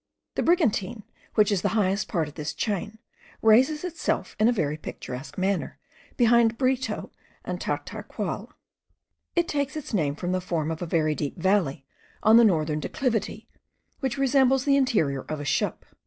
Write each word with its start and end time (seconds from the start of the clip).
The 0.33 0.41
Brigantine, 0.41 1.03
which 1.35 1.51
is 1.51 1.61
the 1.61 1.77
highest 1.77 2.07
part 2.07 2.27
of 2.27 2.33
this 2.33 2.55
chain, 2.55 2.97
raises 3.43 3.83
itself 3.83 4.35
in 4.39 4.47
a 4.47 4.51
very 4.51 4.75
picturesque 4.75 5.37
manner 5.37 5.77
behind 6.17 6.57
Brito 6.57 7.11
and 7.45 7.59
Tataraqual. 7.61 8.49
It 9.35 9.47
takes 9.47 9.77
its 9.77 9.93
name 9.93 10.15
from 10.15 10.31
the 10.31 10.41
form 10.41 10.71
of 10.71 10.81
a 10.81 10.87
very 10.87 11.13
deep 11.13 11.37
valley 11.37 11.85
on 12.23 12.37
the 12.37 12.43
northern 12.43 12.79
declivity, 12.79 13.47
which 13.99 14.17
resembles 14.17 14.65
the 14.65 14.75
interior 14.75 15.21
of 15.29 15.39
a 15.39 15.45
ship. 15.45 15.85